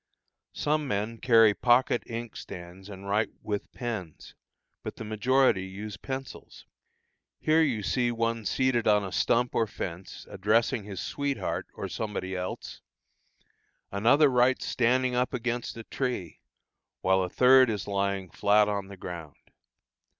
[0.55, 4.33] Some men carry pocket inkstands and write with pens,
[4.81, 6.65] but the majority use pencils.
[7.39, 11.87] Here you see one seated on a stump or fence, addressing his "sweet heart" or
[11.87, 12.81] somebody else;
[13.91, 16.41] another writes standing up against a tree,
[17.01, 19.35] while a third is lying flat on the ground.